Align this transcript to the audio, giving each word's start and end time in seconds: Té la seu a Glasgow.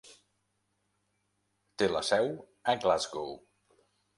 Té 1.83 1.91
la 1.91 2.03
seu 2.09 2.31
a 2.75 2.79
Glasgow. 2.87 3.37